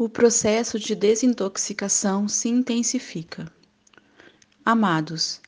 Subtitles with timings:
[0.00, 3.50] o processo de desintoxicação se intensifica.
[4.64, 5.40] Amados,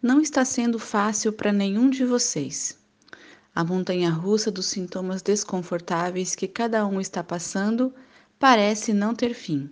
[0.00, 2.78] não está sendo fácil para nenhum de vocês.
[3.52, 7.92] A montanha russa dos sintomas desconfortáveis que cada um está passando
[8.38, 9.68] parece não ter fim.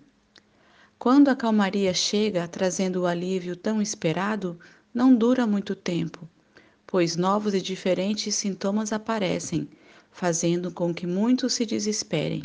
[0.98, 4.58] Quando a calmaria chega trazendo o alívio tão esperado,
[4.92, 6.28] não dura muito tempo,
[6.84, 9.68] pois novos e diferentes sintomas aparecem,
[10.10, 12.42] fazendo com que muitos se desesperem.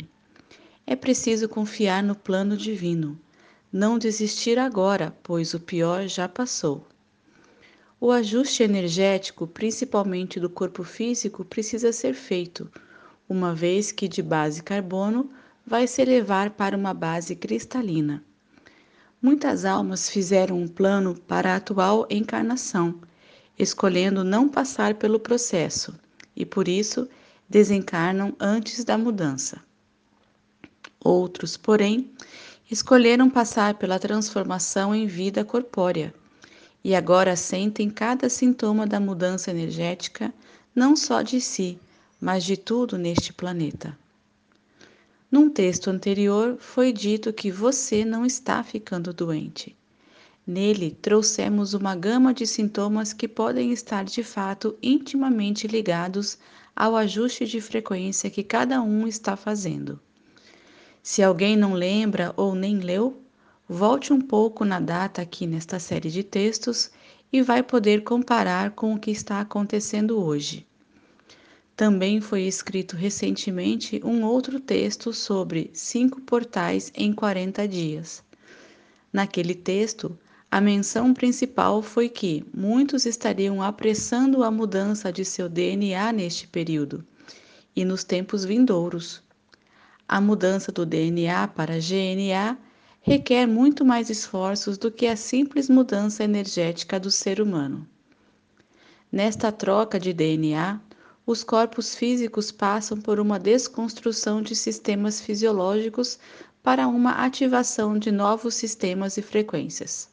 [0.86, 3.18] É preciso confiar no plano divino,
[3.72, 6.86] não desistir agora, pois o pior já passou.
[8.00, 12.68] O ajuste energético, principalmente do corpo físico, precisa ser feito,
[13.28, 15.30] uma vez que de base carbono
[15.64, 18.22] vai se elevar para uma base cristalina.
[19.22, 23.00] Muitas almas fizeram um plano para a atual encarnação,
[23.56, 25.94] escolhendo não passar pelo processo,
[26.34, 27.08] e por isso
[27.48, 29.62] desencarnam antes da mudança.
[31.04, 32.10] Outros, porém,
[32.70, 36.14] escolheram passar pela transformação em vida corpórea
[36.84, 40.32] e agora sentem cada sintoma da mudança energética,
[40.74, 41.78] não só de si,
[42.20, 43.96] mas de tudo neste planeta.
[45.30, 49.76] Num texto anterior foi dito que você não está ficando doente.
[50.46, 56.36] Nele trouxemos uma gama de sintomas que podem estar de fato intimamente ligados
[56.74, 60.00] ao ajuste de frequência que cada um está fazendo.
[61.02, 63.20] Se alguém não lembra ou nem leu,
[63.68, 66.92] volte um pouco na data aqui nesta série de textos
[67.32, 70.64] e vai poder comparar com o que está acontecendo hoje.
[71.74, 78.22] Também foi escrito recentemente um outro texto sobre cinco portais em 40 dias.
[79.12, 80.16] Naquele texto,
[80.48, 87.04] a menção principal foi que muitos estariam apressando a mudança de seu DNA neste período
[87.74, 89.20] e nos tempos vindouros
[90.12, 92.58] a mudança do DNA para GNA
[93.00, 97.88] requer muito mais esforços do que a simples mudança energética do ser humano.
[99.10, 100.78] Nesta troca de DNA,
[101.24, 106.18] os corpos físicos passam por uma desconstrução de sistemas fisiológicos
[106.62, 110.10] para uma ativação de novos sistemas e frequências.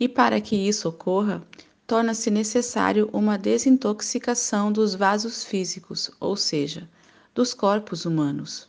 [0.00, 1.46] E para que isso ocorra,
[1.86, 6.90] torna-se necessário uma desintoxicação dos vasos físicos, ou seja,
[7.36, 8.66] dos corpos humanos.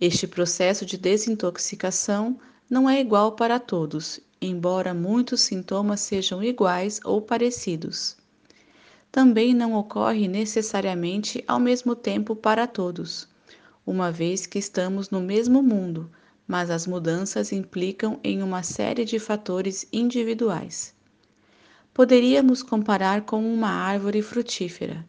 [0.00, 2.40] Este processo de desintoxicação
[2.70, 8.16] não é igual para todos, embora muitos sintomas sejam iguais ou parecidos.
[9.12, 13.28] Também não ocorre necessariamente ao mesmo tempo para todos,
[13.84, 16.10] uma vez que estamos no mesmo mundo,
[16.48, 20.94] mas as mudanças implicam em uma série de fatores individuais.
[21.92, 25.04] Poderíamos comparar com uma árvore frutífera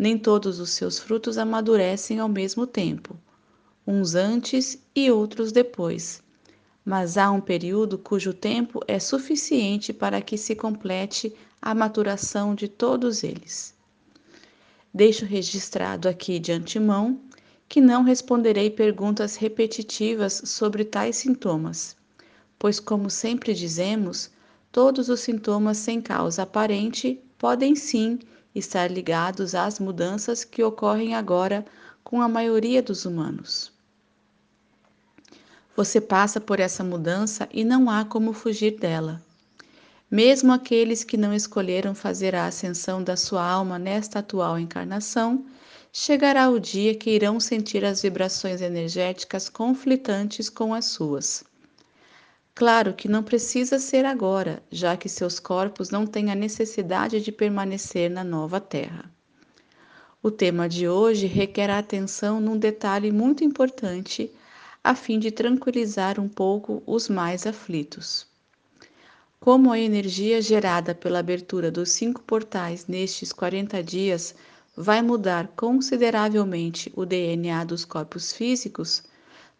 [0.00, 3.14] nem todos os seus frutos amadurecem ao mesmo tempo,
[3.86, 6.22] uns antes e outros depois.
[6.82, 12.66] Mas há um período cujo tempo é suficiente para que se complete a maturação de
[12.66, 13.74] todos eles.
[14.92, 17.20] Deixo registrado aqui de antemão
[17.68, 21.94] que não responderei perguntas repetitivas sobre tais sintomas,
[22.58, 24.30] pois, como sempre dizemos,
[24.72, 28.18] todos os sintomas sem causa aparente podem sim
[28.54, 31.64] estar ligados às mudanças que ocorrem agora
[32.02, 33.72] com a maioria dos humanos.
[35.76, 39.22] Você passa por essa mudança e não há como fugir dela.
[40.10, 45.46] Mesmo aqueles que não escolheram fazer a ascensão da sua alma nesta atual encarnação,
[45.92, 51.44] chegará o dia que irão sentir as vibrações energéticas conflitantes com as suas.
[52.54, 57.32] Claro que não precisa ser agora, já que seus corpos não têm a necessidade de
[57.32, 59.10] permanecer na nova Terra.
[60.22, 64.30] O tema de hoje requer atenção num detalhe muito importante,
[64.84, 68.26] a fim de tranquilizar um pouco os mais aflitos.
[69.38, 74.34] Como a energia gerada pela abertura dos cinco portais nestes 40 dias
[74.76, 79.02] vai mudar consideravelmente o DNA dos corpos físicos,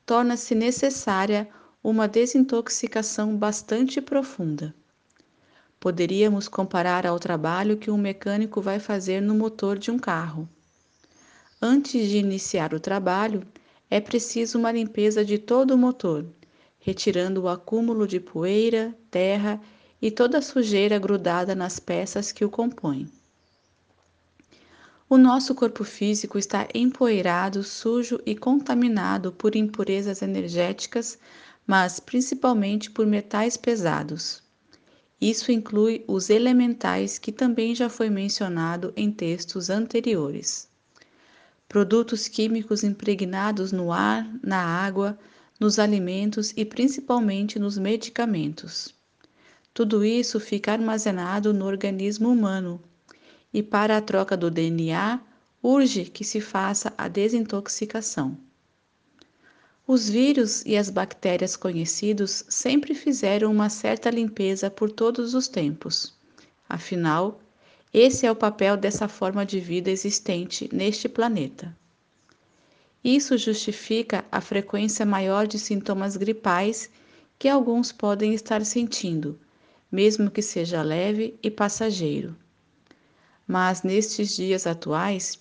[0.04, 1.48] torna-se necessária
[1.82, 4.74] uma desintoxicação bastante profunda.
[5.78, 10.46] Poderíamos comparar ao trabalho que um mecânico vai fazer no motor de um carro.
[11.60, 13.42] Antes de iniciar o trabalho,
[13.88, 16.26] é preciso uma limpeza de todo o motor,
[16.78, 19.58] retirando o acúmulo de poeira, terra
[20.02, 23.10] e toda a sujeira grudada nas peças que o compõem.
[25.08, 31.18] O nosso corpo físico está empoeirado, sujo e contaminado por impurezas energéticas
[31.70, 34.42] mas principalmente por metais pesados.
[35.20, 40.68] Isso inclui os elementais que também já foi mencionado em textos anteriores.
[41.68, 45.16] produtos químicos impregnados no ar, na água,
[45.60, 48.92] nos alimentos e principalmente nos medicamentos.
[49.72, 52.82] Tudo isso fica armazenado no organismo humano
[53.54, 55.20] e, para a troca do DNA,
[55.62, 58.49] urge que se faça a desintoxicação.
[59.86, 66.14] Os vírus e as bactérias conhecidos sempre fizeram uma certa limpeza por todos os tempos.
[66.68, 67.40] Afinal,
[67.92, 71.76] esse é o papel dessa forma de vida existente neste planeta.
[73.02, 76.88] Isso justifica a frequência maior de sintomas gripais
[77.38, 79.40] que alguns podem estar sentindo,
[79.90, 82.36] mesmo que seja leve e passageiro.
[83.48, 85.38] Mas nestes dias atuais,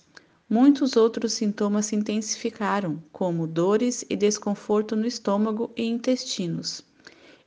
[0.50, 6.84] muitos outros sintomas se intensificaram, como dores e desconforto no estômago e intestinos,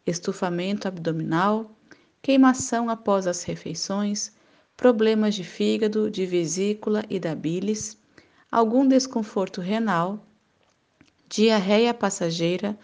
[0.08, 1.70] estufamento abdominal,
[2.22, 4.32] queimação após as refeições,
[4.78, 7.98] problemas de fígado, de vesícula e da bilis,
[8.50, 10.26] algum desconforto renal,
[11.28, 12.80] diarreia passageira,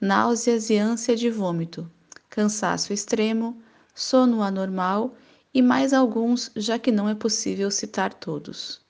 [0.00, 1.90] náuseas e ânsia de vômito,
[2.30, 3.60] cansaço extremo,
[3.92, 5.16] sono anormal
[5.52, 8.83] e mais alguns, já que não é possível citar todos.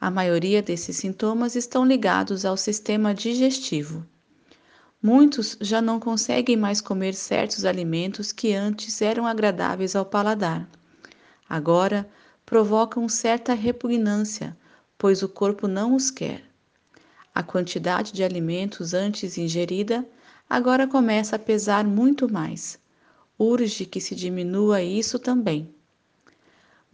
[0.00, 4.06] A maioria desses sintomas estão ligados ao sistema digestivo.
[5.02, 10.68] Muitos já não conseguem mais comer certos alimentos que antes eram agradáveis ao paladar.
[11.48, 12.08] Agora
[12.44, 14.56] provocam certa repugnância,
[14.98, 16.44] pois o corpo não os quer.
[17.34, 20.06] A quantidade de alimentos antes ingerida
[20.48, 22.78] agora começa a pesar muito mais.
[23.38, 25.74] Urge que se diminua isso também.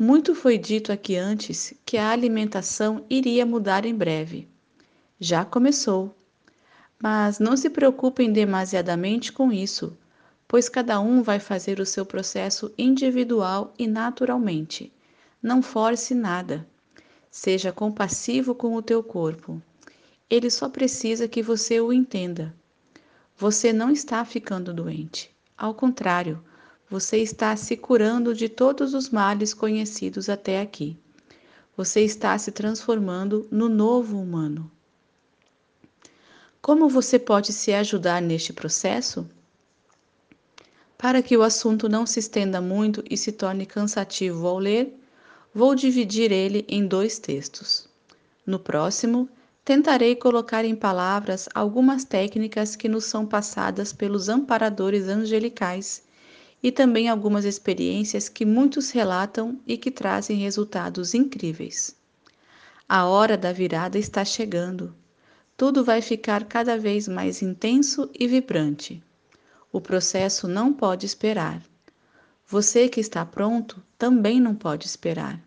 [0.05, 4.49] Muito foi dito aqui antes que a alimentação iria mudar em breve.
[5.21, 6.13] Já começou.
[7.01, 9.97] Mas não se preocupem demasiadamente com isso,
[10.49, 14.93] pois cada um vai fazer o seu processo individual e naturalmente.
[15.41, 16.67] Não force nada.
[17.31, 19.63] Seja compassivo com o teu corpo.
[20.29, 22.53] Ele só precisa que você o entenda.
[23.37, 25.31] Você não está ficando doente.
[25.57, 26.43] Ao contrário,
[26.93, 30.95] você está se curando de todos os males conhecidos até aqui.
[31.75, 34.71] Você está se transformando no novo humano.
[36.61, 39.27] Como você pode se ajudar neste processo?
[40.99, 44.95] Para que o assunto não se estenda muito e se torne cansativo ao ler,
[45.55, 47.89] vou dividir ele em dois textos.
[48.45, 49.31] No próximo,
[49.65, 56.03] tentarei colocar em palavras algumas técnicas que nos são passadas pelos amparadores angelicais
[56.63, 61.97] e também algumas experiências que muitos relatam e que trazem resultados incríveis.
[62.89, 64.95] A hora da virada está chegando.
[65.57, 69.03] Tudo vai ficar cada vez mais intenso e vibrante.
[69.73, 71.63] O processo não pode esperar.
[72.47, 75.43] Você que está pronto também não pode esperar.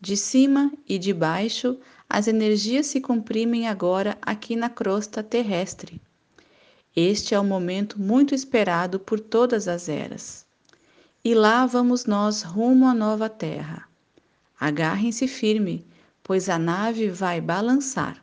[0.00, 1.78] De cima e de baixo,
[2.08, 6.00] as energias se comprimem agora aqui na crosta terrestre.
[6.96, 10.46] Este é o momento muito esperado por todas as eras.
[11.24, 13.88] E lá vamos nós rumo à nova terra.
[14.60, 15.84] Agarrem-se firme,
[16.22, 18.22] pois a nave vai balançar.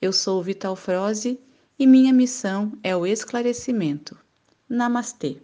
[0.00, 1.40] Eu sou Vital Froze
[1.78, 4.16] e minha missão é o esclarecimento.
[4.68, 5.38] Namastê.